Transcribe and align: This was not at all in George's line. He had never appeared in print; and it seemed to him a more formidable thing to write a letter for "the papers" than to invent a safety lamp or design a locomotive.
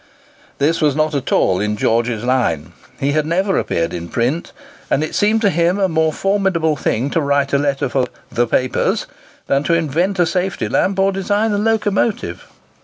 This 0.57 0.81
was 0.81 0.95
not 0.95 1.13
at 1.13 1.31
all 1.31 1.59
in 1.59 1.77
George's 1.77 2.23
line. 2.23 2.73
He 2.99 3.11
had 3.11 3.23
never 3.23 3.59
appeared 3.59 3.93
in 3.93 4.09
print; 4.09 4.51
and 4.89 5.03
it 5.03 5.13
seemed 5.13 5.41
to 5.41 5.51
him 5.51 5.77
a 5.77 5.87
more 5.87 6.11
formidable 6.11 6.75
thing 6.75 7.11
to 7.11 7.21
write 7.21 7.53
a 7.53 7.59
letter 7.59 7.87
for 7.87 8.07
"the 8.31 8.47
papers" 8.47 9.05
than 9.45 9.61
to 9.65 9.75
invent 9.75 10.17
a 10.17 10.25
safety 10.25 10.67
lamp 10.67 10.97
or 10.97 11.11
design 11.11 11.51
a 11.51 11.59
locomotive. 11.59 12.47